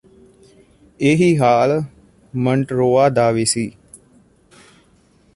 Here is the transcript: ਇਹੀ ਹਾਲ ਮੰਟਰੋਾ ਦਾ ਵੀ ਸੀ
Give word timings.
ਇਹੀ 0.99 1.37
ਹਾਲ 1.37 1.83
ਮੰਟਰੋਾ 2.33 3.07
ਦਾ 3.09 3.29
ਵੀ 3.31 3.45
ਸੀ 3.45 3.71